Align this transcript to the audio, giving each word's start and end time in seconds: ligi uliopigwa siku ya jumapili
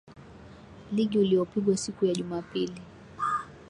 ligi 0.91 1.19
uliopigwa 1.19 1.77
siku 1.77 2.05
ya 2.05 2.13
jumapili 2.13 2.81